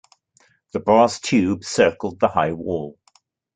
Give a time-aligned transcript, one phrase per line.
[0.71, 2.97] The brass tube circled the high wall.